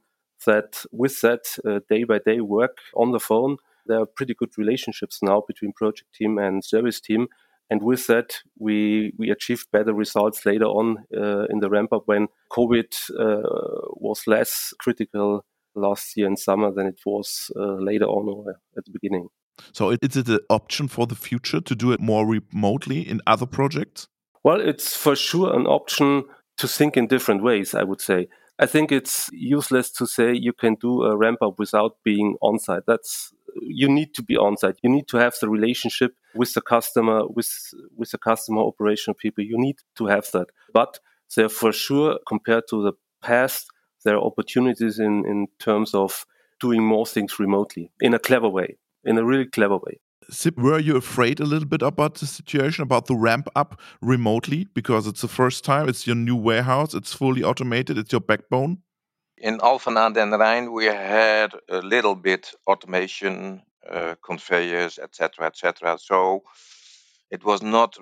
that 0.46 0.84
with 0.92 1.20
that 1.22 1.44
day 1.88 2.04
by 2.04 2.18
day 2.18 2.40
work 2.40 2.78
on 2.94 3.12
the 3.12 3.20
phone, 3.20 3.56
there 3.86 4.00
are 4.00 4.06
pretty 4.06 4.34
good 4.34 4.56
relationships 4.56 5.20
now 5.22 5.42
between 5.46 5.72
project 5.72 6.14
team 6.14 6.38
and 6.38 6.64
service 6.64 7.00
team 7.00 7.28
and 7.70 7.82
with 7.82 8.06
that, 8.08 8.34
we, 8.58 9.12
we 9.18 9.30
achieved 9.30 9.70
better 9.72 9.94
results 9.94 10.44
later 10.44 10.66
on 10.66 11.04
uh, 11.16 11.46
in 11.46 11.60
the 11.60 11.70
ramp 11.70 11.92
up 11.92 12.02
when 12.06 12.28
COVID 12.52 12.94
uh, 13.18 13.88
was 13.92 14.22
less 14.26 14.74
critical 14.78 15.44
last 15.74 16.16
year 16.16 16.26
in 16.26 16.36
summer 16.36 16.70
than 16.70 16.86
it 16.86 17.00
was 17.06 17.50
uh, 17.56 17.74
later 17.74 18.04
on 18.04 18.28
or 18.28 18.60
at 18.76 18.84
the 18.84 18.90
beginning. 18.92 19.28
So, 19.72 19.90
is 19.90 20.16
it 20.16 20.28
an 20.28 20.40
option 20.50 20.88
for 20.88 21.06
the 21.06 21.14
future 21.14 21.60
to 21.60 21.74
do 21.74 21.92
it 21.92 22.00
more 22.00 22.26
remotely 22.26 23.00
in 23.00 23.20
other 23.26 23.46
projects? 23.46 24.08
Well, 24.42 24.60
it's 24.60 24.96
for 24.96 25.16
sure 25.16 25.54
an 25.54 25.66
option 25.66 26.24
to 26.58 26.68
think 26.68 26.96
in 26.96 27.06
different 27.06 27.42
ways, 27.42 27.74
I 27.74 27.84
would 27.84 28.00
say. 28.00 28.28
I 28.58 28.66
think 28.66 28.92
it's 28.92 29.28
useless 29.32 29.90
to 29.92 30.06
say 30.06 30.32
you 30.32 30.52
can 30.52 30.76
do 30.80 31.02
a 31.02 31.16
ramp 31.16 31.38
up 31.42 31.58
without 31.58 31.96
being 32.04 32.36
on 32.40 32.58
site. 32.58 32.84
That's 32.86 33.32
you 33.60 33.88
need 33.88 34.14
to 34.14 34.22
be 34.22 34.36
on 34.36 34.56
site. 34.56 34.76
You 34.82 34.90
need 34.90 35.08
to 35.08 35.16
have 35.16 35.34
the 35.40 35.48
relationship 35.48 36.14
with 36.34 36.54
the 36.54 36.60
customer, 36.60 37.26
with 37.26 37.50
with 37.96 38.10
the 38.10 38.18
customer 38.18 38.62
operational 38.62 39.14
people. 39.14 39.44
You 39.44 39.58
need 39.58 39.76
to 39.96 40.06
have 40.06 40.30
that. 40.32 40.48
But 40.72 41.00
there 41.34 41.48
for 41.48 41.72
sure, 41.72 42.18
compared 42.28 42.64
to 42.70 42.82
the 42.82 42.92
past, 43.22 43.66
there 44.04 44.14
are 44.16 44.22
opportunities 44.22 44.98
in, 44.98 45.24
in 45.26 45.48
terms 45.58 45.94
of 45.94 46.24
doing 46.60 46.82
more 46.82 47.06
things 47.06 47.38
remotely 47.40 47.90
in 48.00 48.14
a 48.14 48.18
clever 48.18 48.48
way, 48.48 48.78
in 49.04 49.18
a 49.18 49.24
really 49.24 49.46
clever 49.46 49.78
way. 49.78 50.00
Were 50.56 50.78
you 50.78 50.96
afraid 50.96 51.40
a 51.40 51.44
little 51.44 51.68
bit 51.68 51.82
about 51.82 52.16
the 52.16 52.26
situation, 52.26 52.82
about 52.82 53.06
the 53.06 53.16
ramp 53.16 53.48
up 53.54 53.80
remotely? 54.00 54.68
Because 54.74 55.06
it's 55.06 55.20
the 55.20 55.28
first 55.28 55.64
time, 55.64 55.88
it's 55.88 56.06
your 56.06 56.16
new 56.16 56.36
warehouse, 56.36 56.94
it's 56.94 57.12
fully 57.12 57.42
automated, 57.42 57.98
it's 57.98 58.12
your 58.12 58.20
backbone 58.20 58.78
in 59.44 59.60
Alphen 59.60 59.96
aan 59.96 60.12
den 60.12 60.30
Rijn, 60.30 60.72
we 60.72 60.86
had 60.86 61.54
a 61.68 61.80
little 61.82 62.14
bit 62.14 62.54
automation, 62.64 63.62
uh, 63.90 64.14
conveyors, 64.20 64.98
etc., 64.98 65.46
etc. 65.46 65.98
So 65.98 66.42
it 67.30 67.44
was 67.44 67.62
not 67.62 67.98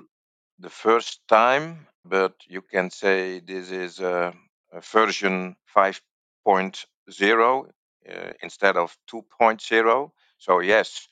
the 0.59 0.71
first 0.71 1.21
time, 1.27 1.89
but 2.05 2.35
you 2.47 2.63
can 2.63 2.91
say 2.91 3.41
this 3.41 3.71
is 3.71 3.99
a, 3.99 4.33
a 4.73 4.81
version 4.81 5.57
5.0 5.77 7.67
uh, 8.09 8.33
instead 8.43 8.77
of 8.77 8.97
2.0. 9.11 10.11
So 10.39 10.61
yes, 10.61 11.09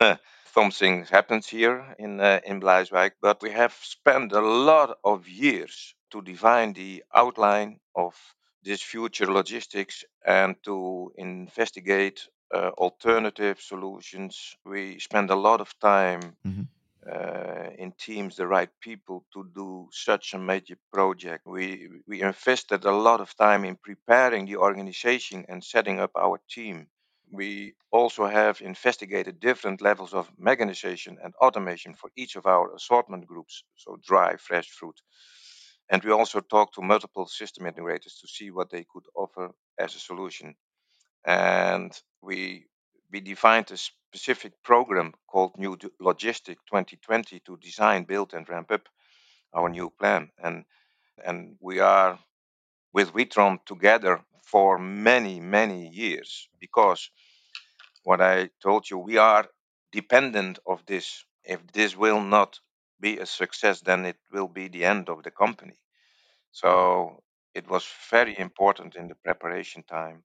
something 0.52 1.04
happens 1.04 1.48
here 1.48 1.94
in 1.98 2.20
uh, 2.20 2.40
in 2.44 2.60
Bleiswijk, 2.60 3.12
but 3.20 3.42
we 3.42 3.50
have 3.50 3.74
spent 3.82 4.32
a 4.32 4.40
lot 4.40 4.98
of 5.02 5.28
years 5.28 5.94
to 6.10 6.22
define 6.22 6.72
the 6.74 7.02
outline 7.14 7.80
of 7.94 8.14
this 8.62 8.82
future 8.82 9.32
logistics 9.32 10.04
and 10.26 10.54
to 10.62 11.12
investigate 11.16 12.28
uh, 12.54 12.70
alternative 12.78 13.60
solutions. 13.60 14.56
We 14.64 14.98
spend 14.98 15.30
a 15.30 15.36
lot 15.36 15.60
of 15.60 15.78
time 15.80 16.20
mm-hmm. 16.46 16.62
uh, 17.10 17.70
in 17.78 17.92
teams, 17.92 18.36
the 18.36 18.46
right 18.46 18.70
people 18.80 19.24
to 19.32 19.48
do 19.54 19.88
such 19.90 20.34
a 20.34 20.38
major 20.38 20.76
project. 20.92 21.46
We 21.46 21.88
we 22.06 22.22
invested 22.22 22.84
a 22.84 22.96
lot 23.08 23.20
of 23.20 23.34
time 23.36 23.64
in 23.64 23.76
preparing 23.76 24.46
the 24.46 24.56
organization 24.56 25.44
and 25.48 25.64
setting 25.64 25.98
up 26.00 26.12
our 26.14 26.38
team. 26.48 26.88
We 27.32 27.74
also 27.90 28.26
have 28.26 28.60
investigated 28.60 29.40
different 29.40 29.80
levels 29.80 30.14
of 30.14 30.30
mechanization 30.38 31.18
and 31.24 31.34
automation 31.36 31.94
for 31.94 32.10
each 32.16 32.36
of 32.36 32.46
our 32.46 32.74
assortment 32.74 33.26
groups, 33.26 33.64
so 33.76 33.98
dry, 34.06 34.36
fresh 34.36 34.68
fruit, 34.70 35.00
and 35.90 36.02
we 36.04 36.12
also 36.12 36.40
talked 36.40 36.74
to 36.74 36.82
multiple 36.82 37.26
system 37.26 37.64
integrators 37.66 38.20
to 38.20 38.28
see 38.28 38.50
what 38.50 38.70
they 38.70 38.84
could 38.92 39.04
offer 39.14 39.50
as 39.78 39.94
a 39.94 40.00
solution. 40.00 40.54
And 41.26 41.92
we 42.22 42.66
we 43.12 43.20
defined 43.20 43.70
a 43.72 43.76
specific 43.76 44.52
program 44.64 45.12
called 45.28 45.52
New 45.58 45.76
Logistic 46.00 46.56
2020 46.68 47.40
to 47.40 47.56
design, 47.58 48.04
build, 48.04 48.34
and 48.34 48.48
ramp 48.48 48.70
up 48.72 48.88
our 49.54 49.68
new 49.68 49.90
plan. 49.90 50.30
And 50.42 50.64
and 51.24 51.56
we 51.60 51.80
are 51.80 52.18
with 52.94 53.12
Witron 53.14 53.58
together 53.66 54.22
for 54.42 54.78
many 54.78 55.40
many 55.40 55.88
years 55.88 56.48
because 56.60 57.10
what 58.04 58.20
I 58.20 58.50
told 58.62 58.90
you, 58.90 58.98
we 58.98 59.18
are 59.18 59.46
dependent 59.92 60.58
of 60.66 60.84
this. 60.86 61.24
If 61.44 61.60
this 61.72 61.96
will 61.96 62.20
not 62.20 62.58
be 63.00 63.18
a 63.18 63.26
success, 63.26 63.80
then 63.80 64.06
it 64.06 64.16
will 64.32 64.48
be 64.48 64.68
the 64.68 64.84
end 64.84 65.08
of 65.08 65.22
the 65.22 65.30
company. 65.30 65.76
So 66.52 67.22
it 67.54 67.68
was 67.68 67.86
very 68.10 68.38
important 68.38 68.96
in 68.96 69.08
the 69.08 69.16
preparation 69.16 69.82
time 69.84 70.24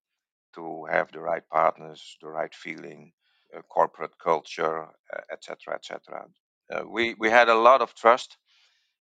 to 0.56 0.86
have 0.92 1.12
the 1.12 1.22
right 1.22 1.48
partners, 1.50 2.18
the 2.22 2.30
right 2.30 2.54
feeling, 2.54 3.14
uh, 3.56 3.62
corporate 3.64 4.18
culture, 4.20 4.88
etc., 5.32 5.76
etc. 5.76 6.26
Uh, 6.72 6.84
we 6.88 7.16
we 7.16 7.30
had 7.30 7.50
a 7.50 7.56
lot 7.56 7.82
of 7.82 7.96
trust 7.96 8.38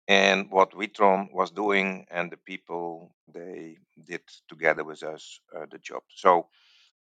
in 0.08 0.48
what 0.50 0.72
Witron 0.72 1.32
was 1.32 1.50
doing 1.50 2.06
and 2.10 2.30
the 2.30 2.36
people 2.38 3.14
they 3.32 3.78
did 4.04 4.22
together 4.48 4.84
with 4.84 5.02
us 5.02 5.40
uh, 5.56 5.66
the 5.70 5.78
job. 5.78 6.02
So 6.14 6.48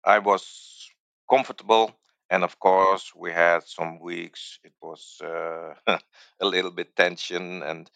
I 0.06 0.20
was 0.20 0.90
comfortable, 1.30 1.92
and 2.30 2.44
of 2.44 2.60
course 2.60 3.12
we 3.16 3.32
had 3.32 3.64
some 3.68 4.00
weeks. 4.00 4.60
It 4.64 4.74
was 4.82 5.18
uh, 5.24 5.76
a 6.42 6.46
little 6.46 6.72
bit 6.72 6.96
tension 6.96 7.64
and 7.64 7.90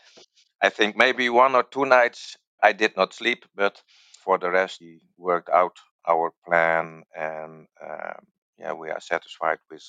I 0.62 0.70
think 0.70 0.98
maybe 0.98 1.30
one 1.30 1.56
or 1.56 1.64
two 1.64 1.86
nights 1.86 2.38
I 2.64 2.74
did 2.74 2.98
not 2.98 3.14
sleep, 3.16 3.46
but 3.56 3.82
for 4.24 4.40
the 4.40 4.52
rest, 4.52 4.82
we 4.82 5.02
worked 5.18 5.50
out 5.50 5.78
our 6.08 6.34
plan, 6.48 7.04
and 7.16 7.68
uh, 7.82 8.16
yeah, 8.60 8.74
we 8.74 8.92
are 8.92 9.02
satisfied 9.02 9.60
with 9.72 9.84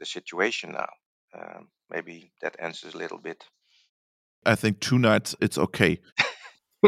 the 0.00 0.06
situation 0.06 0.72
now. 0.72 0.90
Um, 1.34 1.68
maybe 1.90 2.32
that 2.42 2.56
answers 2.60 2.94
a 2.94 2.98
little 2.98 3.18
bit. 3.18 3.44
I 4.46 4.54
think 4.54 4.80
two 4.80 4.98
nights, 4.98 5.34
it's 5.40 5.58
okay. 5.58 5.98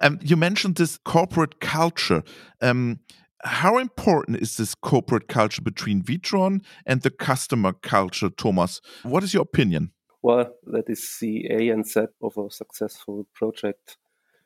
um, 0.00 0.18
you 0.22 0.36
mentioned 0.36 0.76
this 0.76 0.98
corporate 0.98 1.60
culture. 1.60 2.22
Um, 2.62 3.00
how 3.44 3.78
important 3.78 4.38
is 4.38 4.56
this 4.56 4.74
corporate 4.74 5.28
culture 5.28 5.62
between 5.62 6.02
Witron 6.02 6.64
and 6.86 7.02
the 7.02 7.10
customer 7.10 7.72
culture, 7.72 8.30
Thomas? 8.30 8.80
What 9.02 9.22
is 9.22 9.34
your 9.34 9.42
opinion? 9.42 9.92
well, 10.26 10.52
that 10.64 10.90
is 10.90 11.18
the 11.20 11.46
A 11.50 11.68
and 11.68 11.86
Z 11.86 12.06
of 12.20 12.36
a 12.36 12.50
successful 12.50 13.28
project. 13.32 13.96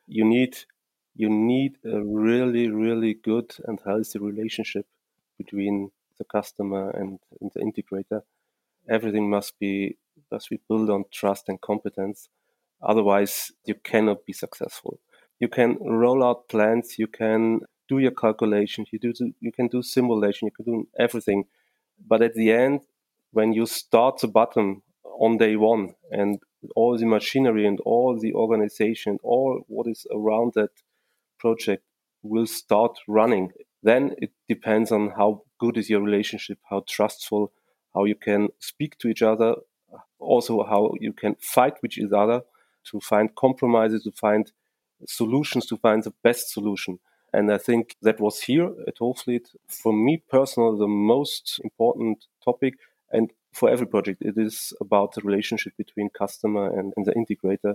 You 0.06 0.26
need 0.26 0.54
you 1.14 1.30
need 1.30 1.72
a 1.86 2.02
really, 2.02 2.68
really 2.68 3.14
good 3.14 3.48
and 3.66 3.80
healthy 3.84 4.18
relationship 4.18 4.86
between 5.38 5.90
the 6.18 6.24
customer 6.24 6.90
and, 6.90 7.18
and 7.40 7.50
the 7.54 7.60
integrator. 7.60 8.20
Everything 8.90 9.30
must 9.30 9.58
be 9.58 9.96
must 10.30 10.50
be 10.50 10.60
built 10.68 10.90
on 10.90 11.04
trust 11.10 11.48
and 11.48 11.60
competence. 11.60 12.28
Otherwise, 12.82 13.52
you 13.64 13.74
cannot 13.74 14.24
be 14.24 14.32
successful. 14.32 15.00
You 15.38 15.48
can 15.48 15.76
roll 15.80 16.22
out 16.24 16.48
plans, 16.48 16.98
you 16.98 17.06
can 17.06 17.60
do 17.88 17.98
your 17.98 18.12
calculations, 18.12 18.88
you 18.92 18.98
do 18.98 19.12
you 19.40 19.52
can 19.52 19.68
do 19.68 19.82
simulation, 19.82 20.46
you 20.46 20.52
can 20.52 20.64
do 20.64 20.88
everything. 20.98 21.44
But 22.06 22.22
at 22.22 22.34
the 22.34 22.52
end, 22.52 22.80
when 23.32 23.52
you 23.52 23.66
start 23.66 24.18
the 24.20 24.28
bottom 24.28 24.82
on 25.04 25.38
day 25.38 25.56
one 25.56 25.94
and 26.10 26.38
all 26.76 26.96
the 26.96 27.06
machinery 27.06 27.66
and 27.66 27.80
all 27.80 28.18
the 28.18 28.32
organization, 28.34 29.18
all 29.22 29.62
what 29.68 29.86
is 29.86 30.06
around 30.14 30.52
that 30.54 30.70
project 31.38 31.84
will 32.22 32.46
start 32.46 32.98
running. 33.08 33.50
Then 33.82 34.14
it 34.18 34.32
depends 34.48 34.92
on 34.92 35.10
how 35.16 35.42
good 35.58 35.76
is 35.76 35.88
your 35.88 36.02
relationship, 36.02 36.58
how 36.68 36.84
trustful, 36.86 37.52
how 37.94 38.04
you 38.04 38.14
can 38.14 38.48
speak 38.58 38.98
to 38.98 39.08
each 39.08 39.22
other, 39.22 39.54
also 40.20 40.62
how 40.64 40.92
you 41.00 41.12
can 41.12 41.36
fight 41.40 41.74
with 41.82 41.98
each 41.98 42.12
other 42.12 42.42
to 42.84 43.00
find 43.00 43.34
compromises, 43.34 44.04
to 44.04 44.12
find 44.12 44.52
solutions, 45.06 45.66
to 45.66 45.76
find 45.76 46.02
the 46.04 46.12
best 46.22 46.52
solution. 46.52 46.98
And 47.32 47.52
I 47.52 47.58
think 47.58 47.96
that 48.02 48.20
was 48.20 48.40
here 48.42 48.70
at 48.88 48.98
Hoogvliet, 48.98 49.54
for 49.68 49.92
me 49.92 50.22
personally, 50.28 50.78
the 50.78 50.88
most 50.88 51.60
important 51.62 52.26
topic. 52.44 52.74
And 53.12 53.30
for 53.52 53.70
every 53.70 53.86
project, 53.86 54.22
it 54.22 54.36
is 54.36 54.72
about 54.80 55.14
the 55.14 55.22
relationship 55.22 55.74
between 55.76 56.10
customer 56.10 56.66
and, 56.76 56.92
and 56.96 57.06
the 57.06 57.12
integrator 57.12 57.74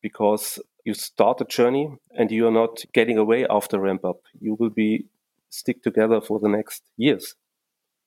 because 0.00 0.58
you 0.84 0.94
start 0.94 1.40
a 1.40 1.44
journey 1.44 1.96
and 2.16 2.30
you 2.30 2.46
are 2.46 2.52
not 2.52 2.84
getting 2.92 3.18
away 3.18 3.46
after 3.48 3.78
ramp 3.78 4.04
up. 4.04 4.20
You 4.40 4.54
will 4.54 4.70
be 4.70 5.06
stick 5.48 5.82
together 5.82 6.20
for 6.20 6.38
the 6.38 6.48
next 6.48 6.82
years, 6.96 7.34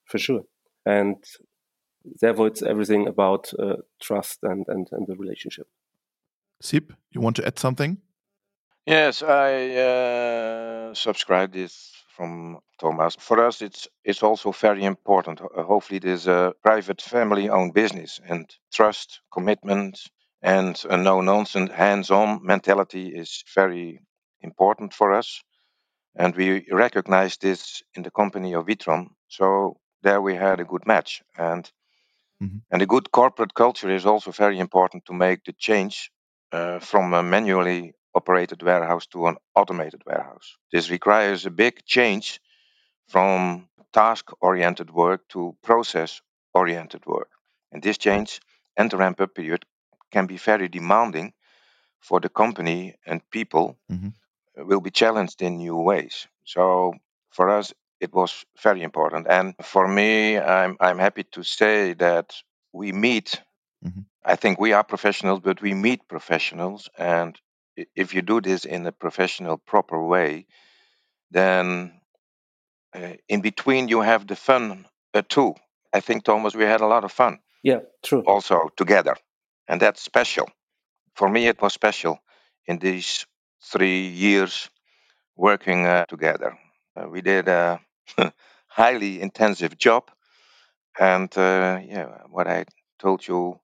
for 0.05 0.17
sure. 0.17 0.43
And 0.85 1.17
therefore, 2.19 2.47
it's 2.47 2.61
everything 2.61 3.07
about 3.07 3.53
uh, 3.59 3.77
trust 4.01 4.39
and, 4.43 4.65
and, 4.67 4.87
and 4.91 5.07
the 5.07 5.15
relationship. 5.15 5.67
Sip, 6.61 6.93
you 7.11 7.21
want 7.21 7.35
to 7.37 7.45
add 7.45 7.59
something? 7.59 7.97
Yes, 8.85 9.21
I 9.21 9.69
uh, 9.75 10.93
subscribe 10.93 11.53
this 11.53 11.91
from 12.15 12.59
Thomas. 12.79 13.15
For 13.19 13.45
us, 13.47 13.61
it's 13.61 13.87
it's 14.03 14.23
also 14.23 14.51
very 14.51 14.83
important. 14.83 15.41
Uh, 15.41 15.63
hopefully, 15.63 15.97
it 15.97 16.05
is 16.05 16.27
a 16.27 16.53
private, 16.63 17.01
family-owned 17.01 17.73
business, 17.73 18.19
and 18.27 18.49
trust, 18.73 19.21
commitment, 19.31 19.99
and 20.41 20.83
a 20.89 20.97
no-nonsense, 20.97 21.71
hands-on 21.71 22.39
mentality 22.43 23.09
is 23.09 23.43
very 23.55 24.01
important 24.41 24.93
for 24.93 25.13
us. 25.13 25.41
And 26.15 26.35
we 26.35 26.65
recognize 26.71 27.37
this 27.37 27.83
in 27.95 28.03
the 28.03 28.11
company 28.11 28.53
of 28.55 28.65
Witron. 28.65 29.09
So 29.27 29.77
there 30.01 30.21
we 30.21 30.35
had 30.35 30.59
a 30.59 30.65
good 30.65 30.85
match, 30.85 31.21
and 31.37 31.71
mm-hmm. 32.41 32.57
and 32.71 32.81
a 32.81 32.85
good 32.85 33.11
corporate 33.11 33.53
culture 33.53 33.89
is 33.89 34.05
also 34.05 34.31
very 34.31 34.59
important 34.59 35.05
to 35.05 35.13
make 35.13 35.43
the 35.43 35.53
change 35.53 36.11
uh, 36.51 36.79
from 36.79 37.13
a 37.13 37.23
manually 37.23 37.93
operated 38.13 38.61
warehouse 38.63 39.07
to 39.07 39.27
an 39.27 39.37
automated 39.55 40.01
warehouse. 40.05 40.57
This 40.71 40.89
requires 40.89 41.45
a 41.45 41.51
big 41.51 41.85
change 41.85 42.39
from 43.07 43.67
task 43.93 44.31
oriented 44.41 44.89
work 44.89 45.27
to 45.29 45.55
process 45.63 46.21
oriented 46.53 47.05
work. 47.05 47.29
And 47.71 47.81
this 47.81 47.97
change 47.97 48.41
and 48.77 48.89
the 48.89 48.97
ramp 48.97 49.21
up 49.21 49.35
period 49.35 49.65
can 50.11 50.27
be 50.27 50.37
very 50.37 50.67
demanding 50.67 51.33
for 51.99 52.19
the 52.19 52.29
company 52.29 52.95
and 53.05 53.21
people 53.31 53.77
mm-hmm. 53.91 54.09
will 54.67 54.81
be 54.81 54.91
challenged 54.91 55.41
in 55.41 55.57
new 55.57 55.77
ways. 55.77 56.27
So 56.43 56.93
for 57.29 57.49
us, 57.49 57.73
it 58.01 58.13
was 58.13 58.45
very 58.61 58.81
important. 58.81 59.27
And 59.29 59.53
for 59.61 59.87
me, 59.87 60.37
I'm, 60.39 60.75
I'm 60.79 60.97
happy 60.97 61.23
to 61.31 61.43
say 61.43 61.93
that 61.93 62.35
we 62.73 62.91
meet. 62.91 63.39
Mm-hmm. 63.85 64.01
I 64.25 64.35
think 64.35 64.59
we 64.59 64.73
are 64.73 64.83
professionals, 64.83 65.39
but 65.43 65.61
we 65.61 65.73
meet 65.73 66.07
professionals. 66.07 66.89
And 66.97 67.39
if 67.95 68.13
you 68.13 68.23
do 68.23 68.41
this 68.41 68.65
in 68.65 68.85
a 68.87 68.91
professional, 68.91 69.57
proper 69.57 70.03
way, 70.03 70.47
then 71.29 72.01
uh, 72.95 73.13
in 73.29 73.41
between 73.41 73.87
you 73.87 74.01
have 74.01 74.25
the 74.25 74.35
fun 74.35 74.85
uh, 75.13 75.21
too. 75.29 75.53
I 75.93 75.99
think 75.99 76.23
Thomas, 76.23 76.55
we 76.55 76.63
had 76.63 76.81
a 76.81 76.87
lot 76.87 77.03
of 77.03 77.11
fun. 77.11 77.39
Yeah, 77.63 77.79
true. 78.03 78.23
Also 78.25 78.69
together, 78.75 79.15
and 79.67 79.79
that's 79.79 80.01
special. 80.01 80.49
For 81.13 81.29
me, 81.29 81.47
it 81.47 81.61
was 81.61 81.73
special 81.73 82.19
in 82.65 82.79
these 82.79 83.27
three 83.63 84.07
years 84.07 84.69
working 85.35 85.85
uh, 85.85 86.05
together. 86.05 86.57
Uh, 86.95 87.07
we 87.07 87.21
did 87.21 87.47
a 87.47 87.79
highly 88.67 89.21
intensive 89.21 89.77
job, 89.77 90.11
and 90.99 91.35
uh, 91.37 91.79
yeah, 91.83 92.23
what 92.29 92.47
I 92.47 92.65
told 92.99 93.27
you 93.27 93.59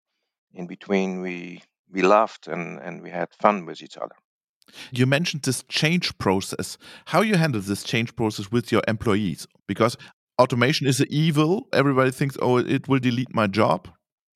in 0.54 0.68
between, 0.68 1.22
we 1.22 1.62
we 1.90 2.02
laughed 2.02 2.48
and, 2.48 2.80
and 2.80 3.02
we 3.02 3.10
had 3.10 3.30
fun 3.34 3.66
with 3.66 3.82
each 3.82 3.98
other. 3.98 4.16
You 4.92 5.06
mentioned 5.06 5.44
this 5.44 5.64
change 5.70 6.18
process. 6.18 6.78
How 7.06 7.22
you 7.22 7.36
handle 7.38 7.62
this 7.62 7.84
change 7.84 8.16
process 8.16 8.52
with 8.52 8.72
your 8.72 8.82
employees? 8.88 9.48
Because 9.68 9.96
automation 10.40 10.88
is 10.88 11.04
evil. 11.06 11.68
Everybody 11.72 12.12
thinks, 12.12 12.38
oh, 12.42 12.58
it 12.58 12.88
will 12.88 13.00
delete 13.00 13.34
my 13.34 13.48
job. 13.48 13.88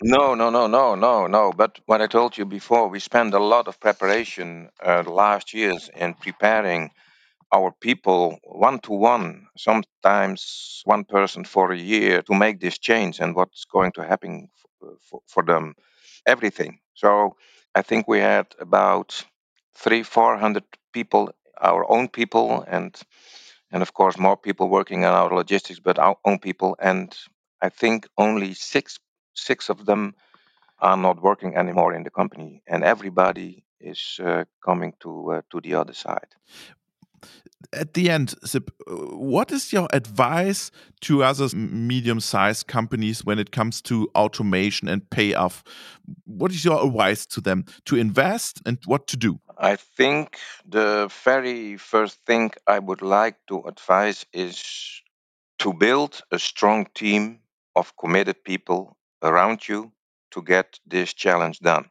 No, 0.04 0.34
no, 0.34 0.50
no, 0.50 0.68
no, 0.68 0.96
no, 0.96 1.28
no. 1.28 1.52
But 1.52 1.80
what 1.86 2.02
I 2.02 2.08
told 2.08 2.38
you 2.38 2.46
before, 2.46 2.88
we 2.88 3.00
spent 3.00 3.34
a 3.34 3.40
lot 3.40 3.68
of 3.68 3.80
preparation 3.80 4.70
uh, 4.84 5.04
last 5.06 5.54
years 5.54 5.90
in 5.96 6.14
preparing 6.16 6.92
our 7.54 7.72
people 7.82 8.40
one 8.44 8.80
to 8.80 8.94
one, 8.94 9.48
sometimes 9.58 10.82
one 10.86 11.04
person 11.06 11.46
for 11.46 11.72
a 11.72 11.78
year 11.78 12.22
to 12.24 12.34
make 12.34 12.60
this 12.60 12.78
change 12.80 13.20
and 13.20 13.36
what's 13.36 13.66
going 13.66 13.92
to 13.94 14.04
happen 14.04 14.50
for, 15.02 15.20
for 15.28 15.44
them, 15.44 15.76
everything. 16.26 16.80
So 16.96 17.36
I 17.76 17.82
think 17.82 18.08
we 18.08 18.20
had 18.20 18.48
about 18.60 19.24
three, 19.76 20.04
four 20.04 20.38
hundred 20.38 20.64
people, 20.94 21.32
our 21.62 21.90
own 21.92 22.10
people, 22.10 22.64
and 22.68 22.96
and 23.72 23.82
of 23.82 23.94
course 23.94 24.18
more 24.18 24.38
people 24.38 24.70
working 24.70 25.06
on 25.06 25.14
our 25.14 25.34
logistics, 25.34 25.80
but 25.80 26.00
our 26.00 26.18
own 26.26 26.40
people. 26.40 26.76
And 26.80 27.16
I 27.62 27.70
think 27.70 28.08
only 28.18 28.54
six 28.54 29.00
six 29.36 29.70
of 29.70 29.86
them 29.86 30.16
are 30.80 30.98
not 30.98 31.22
working 31.22 31.56
anymore 31.56 31.94
in 31.94 32.04
the 32.04 32.12
company, 32.12 32.64
and 32.68 32.84
everybody 32.84 33.66
is 33.80 34.20
uh, 34.24 34.46
coming 34.66 34.94
to 35.02 35.34
uh, 35.34 35.42
to 35.52 35.62
the 35.62 35.76
other 35.76 35.94
side 35.94 36.28
at 37.74 37.94
the 37.94 38.10
end, 38.10 38.36
Sip, 38.44 38.72
what 38.88 39.52
is 39.52 39.72
your 39.72 39.88
advice 39.94 40.72
to 41.02 41.24
other 41.24 41.56
medium-sized 41.56 42.68
companies 42.68 43.24
when 43.24 43.40
it 43.40 43.52
comes 43.52 43.82
to 43.84 44.10
automation 44.16 44.88
and 44.88 45.10
payoff? 45.10 45.64
What 46.26 46.52
is 46.52 46.66
your 46.66 46.86
advice 46.86 47.26
to 47.28 47.42
them 47.42 47.66
to 47.86 47.96
invest 47.96 48.62
and 48.66 48.80
what 48.86 49.08
to 49.08 49.18
do? 49.18 49.40
I 49.58 49.76
think 49.76 50.38
the 50.66 51.10
very 51.24 51.78
first 51.78 52.20
thing 52.26 52.52
I 52.68 52.80
would 52.80 53.02
like 53.02 53.38
to 53.48 53.62
advise 53.62 54.26
is 54.34 54.64
to 55.60 55.74
build 55.74 56.22
a 56.32 56.40
strong 56.40 56.88
team 56.96 57.40
of 57.76 57.96
committed 57.96 58.44
people 58.44 58.98
around 59.22 59.68
you 59.68 59.92
to 60.32 60.42
get 60.42 60.80
this 60.88 61.14
challenge 61.14 61.60
done. 61.60 61.91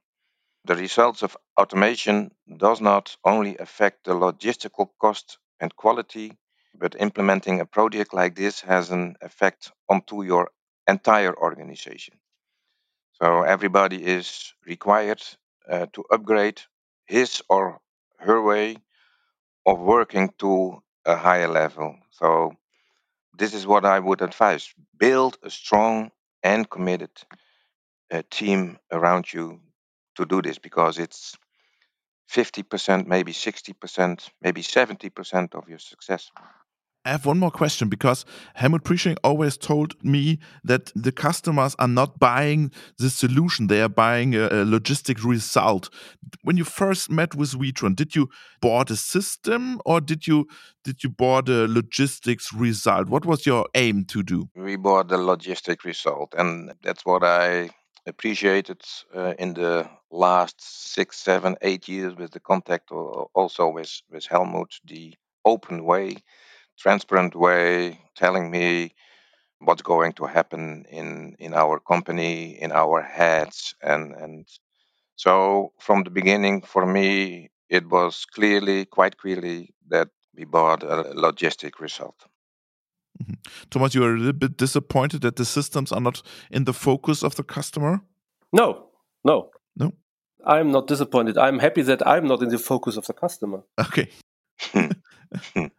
The 0.64 0.76
results 0.76 1.22
of 1.22 1.36
automation 1.58 2.32
does 2.58 2.80
not 2.80 3.16
only 3.24 3.58
affect 3.58 4.04
the 4.04 4.14
logistical 4.14 4.90
cost 5.00 5.38
and 5.60 5.74
quality, 5.76 6.38
but 6.74 6.96
implementing 7.00 7.60
a 7.60 7.66
project 7.66 8.14
like 8.14 8.36
this 8.36 8.60
has 8.62 8.90
an 8.90 9.16
effect 9.22 9.72
onto 9.90 10.22
your 10.22 10.50
entire 10.88 11.36
organization. 11.36 12.20
So 13.12 13.42
everybody 13.42 14.04
is 14.04 14.54
required 14.66 15.22
uh, 15.68 15.86
to 15.94 16.04
upgrade 16.10 16.62
his 17.06 17.42
or 17.48 17.80
her 18.18 18.42
way 18.42 18.78
of 19.66 19.80
working 19.80 20.30
to 20.38 20.82
a 21.06 21.16
higher 21.16 21.48
level. 21.48 21.98
So 22.10 22.54
this 23.38 23.54
is 23.54 23.66
what 23.66 23.84
I 23.84 24.00
would 24.00 24.22
advise: 24.22 24.74
build 24.98 25.38
a 25.42 25.50
strong 25.50 26.12
and 26.42 26.68
committed 26.70 27.12
uh, 28.12 28.22
team 28.30 28.78
around 28.92 29.32
you 29.32 29.60
to 30.20 30.26
do 30.26 30.42
this 30.42 30.58
because 30.58 30.98
it's 30.98 31.36
50%, 32.30 33.06
maybe 33.06 33.32
60%, 33.32 34.28
maybe 34.42 34.62
70% 34.62 35.54
of 35.54 35.68
your 35.68 35.78
success. 35.78 36.30
I 37.06 37.12
have 37.12 37.24
one 37.24 37.38
more 37.38 37.50
question 37.50 37.88
because 37.88 38.26
Helmut 38.54 38.84
Prieschenk 38.84 39.16
always 39.24 39.56
told 39.56 39.94
me 40.04 40.38
that 40.62 40.92
the 40.94 41.12
customers 41.12 41.74
are 41.78 41.88
not 41.88 42.18
buying 42.18 42.70
the 42.98 43.08
solution; 43.08 43.68
they 43.68 43.80
are 43.80 43.88
buying 43.88 44.34
a, 44.34 44.44
a 44.48 44.64
logistic 44.66 45.24
result. 45.24 45.88
When 46.42 46.58
you 46.58 46.64
first 46.64 47.10
met 47.10 47.34
with 47.34 47.54
Witron, 47.54 47.96
did 47.96 48.14
you 48.14 48.28
bought 48.60 48.90
a 48.90 48.96
system 48.96 49.80
or 49.86 50.02
did 50.02 50.26
you 50.26 50.46
did 50.84 51.02
you 51.02 51.08
bought 51.08 51.48
a 51.48 51.66
logistics 51.66 52.52
result? 52.52 53.08
What 53.08 53.24
was 53.24 53.46
your 53.46 53.66
aim 53.74 54.04
to 54.08 54.22
do? 54.22 54.50
We 54.54 54.76
bought 54.76 55.08
the 55.08 55.16
logistic 55.16 55.84
result, 55.84 56.34
and 56.36 56.74
that's 56.82 57.06
what 57.06 57.24
I 57.24 57.70
appreciated 58.06 58.82
uh, 59.14 59.34
in 59.38 59.54
the 59.54 59.88
last 60.10 60.60
six, 60.60 61.18
seven, 61.18 61.56
eight 61.62 61.88
years 61.88 62.14
with 62.16 62.30
the 62.32 62.40
contact 62.40 62.90
also 62.90 63.68
with, 63.68 64.00
with 64.10 64.26
Helmut, 64.26 64.78
the 64.84 65.14
open 65.44 65.84
way, 65.84 66.16
transparent 66.78 67.34
way, 67.34 68.00
telling 68.16 68.50
me 68.50 68.94
what's 69.60 69.82
going 69.82 70.12
to 70.14 70.24
happen 70.24 70.84
in, 70.90 71.36
in 71.38 71.54
our 71.54 71.78
company, 71.78 72.60
in 72.60 72.72
our 72.72 73.02
heads. 73.02 73.74
And, 73.82 74.14
and 74.14 74.46
so 75.16 75.72
from 75.78 76.04
the 76.04 76.10
beginning, 76.10 76.62
for 76.62 76.86
me, 76.86 77.50
it 77.68 77.88
was 77.88 78.24
clearly, 78.24 78.86
quite 78.86 79.16
clearly, 79.18 79.74
that 79.88 80.08
we 80.34 80.44
bought 80.44 80.82
a 80.82 81.12
logistic 81.14 81.78
result. 81.78 82.16
Mm 83.20 83.26
-hmm. 83.26 83.68
Thomas, 83.68 83.94
you 83.94 84.04
are 84.04 84.12
a 84.12 84.18
little 84.18 84.38
bit 84.38 84.58
disappointed 84.58 85.20
that 85.20 85.36
the 85.36 85.44
systems 85.44 85.92
are 85.92 86.02
not 86.02 86.22
in 86.50 86.64
the 86.64 86.72
focus 86.72 87.22
of 87.22 87.34
the 87.34 87.44
customer? 87.44 88.00
No, 88.50 88.90
no. 89.22 89.50
No. 89.74 89.92
I'm 90.46 90.70
not 90.70 90.88
disappointed. 90.88 91.36
I'm 91.36 91.58
happy 91.58 91.82
that 91.82 92.06
I'm 92.06 92.26
not 92.26 92.42
in 92.42 92.48
the 92.48 92.58
focus 92.58 92.96
of 92.96 93.06
the 93.06 93.12
customer. 93.12 93.62
Okay. 93.88 94.08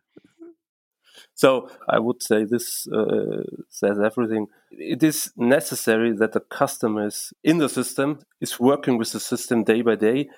so 1.33 1.69
I 1.87 1.99
would 1.99 2.23
say 2.23 2.45
this 2.45 2.87
uh, 2.87 3.43
says 3.69 3.99
everything. 3.99 4.47
It 4.71 5.03
is 5.03 5.31
necessary 5.35 6.13
that 6.17 6.31
the 6.31 6.39
customer 6.39 7.07
is 7.07 7.33
in 7.43 7.57
the 7.59 7.69
system, 7.69 8.19
is 8.39 8.59
working 8.59 8.97
with 8.97 9.11
the 9.11 9.19
system 9.19 9.63
day 9.63 9.81
by 9.81 9.95
day, 9.95 10.29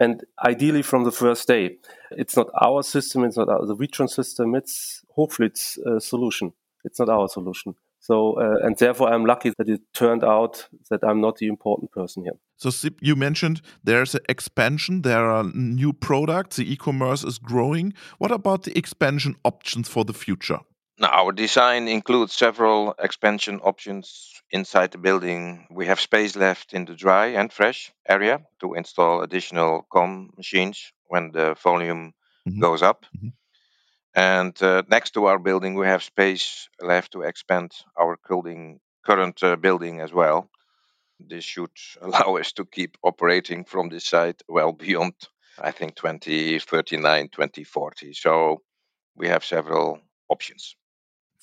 and 0.00 0.24
ideally 0.44 0.82
from 0.82 1.04
the 1.04 1.12
first 1.12 1.48
day. 1.48 1.76
It's 2.10 2.36
not 2.36 2.48
our 2.60 2.82
system, 2.82 3.24
it's 3.24 3.36
not 3.36 3.48
our, 3.48 3.66
the 3.66 3.76
Witron 3.76 4.08
system, 4.08 4.54
it's 4.54 5.02
hopefully 5.14 5.48
it's 5.48 5.78
a 5.78 6.00
solution. 6.00 6.52
It's 6.84 6.98
not 6.98 7.08
our 7.08 7.28
solution. 7.28 7.74
So, 8.00 8.34
uh, 8.40 8.64
and 8.64 8.76
therefore, 8.78 9.12
I'm 9.12 9.26
lucky 9.26 9.52
that 9.58 9.68
it 9.68 9.80
turned 9.92 10.24
out 10.24 10.68
that 10.88 11.02
I'm 11.02 11.20
not 11.20 11.36
the 11.36 11.48
important 11.48 11.90
person 11.90 12.22
here. 12.22 12.38
So, 12.56 12.70
you 13.00 13.16
mentioned 13.16 13.60
there's 13.84 14.14
an 14.14 14.22
expansion, 14.28 15.02
there 15.02 15.28
are 15.28 15.44
new 15.52 15.92
products, 15.92 16.56
the 16.56 16.72
e 16.72 16.76
commerce 16.76 17.24
is 17.24 17.38
growing. 17.38 17.92
What 18.18 18.30
about 18.30 18.62
the 18.62 18.78
expansion 18.78 19.34
options 19.44 19.88
for 19.88 20.04
the 20.04 20.14
future? 20.14 20.60
Now, 21.00 21.10
our 21.10 21.32
design 21.32 21.86
includes 21.86 22.34
several 22.34 22.94
expansion 22.98 23.60
options 23.60 24.32
inside 24.50 24.90
the 24.90 24.98
building. 24.98 25.68
We 25.70 25.86
have 25.86 26.00
space 26.00 26.34
left 26.34 26.72
in 26.72 26.86
the 26.86 26.96
dry 26.96 27.26
and 27.26 27.52
fresh 27.52 27.92
area 28.08 28.40
to 28.60 28.74
install 28.74 29.22
additional 29.22 29.86
COM 29.92 30.30
machines 30.36 30.92
when 31.06 31.30
the 31.30 31.54
volume 31.62 32.12
mm 32.44 32.52
-hmm. 32.52 32.60
goes 32.60 32.82
up. 32.82 33.06
Mm 33.12 33.20
-hmm. 33.20 33.32
And 34.14 34.62
uh, 34.62 34.82
next 34.88 35.12
to 35.12 35.26
our 35.26 35.38
building, 35.38 35.78
we 35.78 35.86
have 35.86 36.02
space 36.02 36.68
left 36.80 37.10
to 37.12 37.22
expand 37.22 37.70
our 37.94 38.16
current, 38.16 38.80
current 39.02 39.42
uh, 39.42 39.56
building 39.56 40.00
as 40.00 40.10
well. 40.10 40.50
This 41.28 41.44
should 41.44 41.76
allow 42.00 42.38
us 42.40 42.52
to 42.52 42.64
keep 42.64 42.96
operating 43.00 43.66
from 43.66 43.88
this 43.88 44.08
site 44.08 44.42
well 44.48 44.72
beyond, 44.72 45.14
I 45.68 45.72
think, 45.72 45.94
2039, 45.94 47.28
2040. 47.28 48.12
So 48.14 48.62
we 49.14 49.28
have 49.28 49.44
several 49.44 50.00
options. 50.28 50.77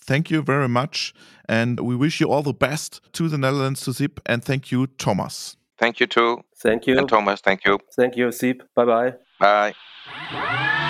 Thank 0.05 0.29
you 0.29 0.41
very 0.41 0.69
much. 0.69 1.13
And 1.49 1.79
we 1.79 1.95
wish 1.95 2.19
you 2.19 2.29
all 2.29 2.43
the 2.43 2.53
best 2.53 3.01
to 3.13 3.27
the 3.27 3.37
Netherlands, 3.37 3.81
to 3.81 3.91
Siep. 3.91 4.19
And 4.25 4.43
thank 4.43 4.71
you, 4.71 4.87
Thomas. 4.87 5.57
Thank 5.77 5.99
you, 5.99 6.07
too. 6.07 6.43
Thank 6.57 6.87
you. 6.87 6.97
And 6.97 7.09
Thomas, 7.09 7.41
thank 7.41 7.65
you. 7.65 7.79
Thank 7.95 8.15
you, 8.15 8.27
Siep. 8.27 8.61
Bye-bye. 8.75 9.13
Bye. 9.39 10.81